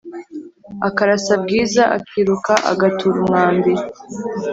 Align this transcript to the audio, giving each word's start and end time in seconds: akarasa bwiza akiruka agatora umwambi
akarasa 0.87 1.33
bwiza 1.43 1.83
akiruka 1.97 2.53
agatora 2.71 3.15
umwambi 3.23 3.71